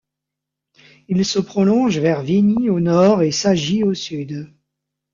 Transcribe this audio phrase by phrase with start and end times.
[1.09, 4.51] Il se prolonge vers Vigny au nord et Sagy au sud.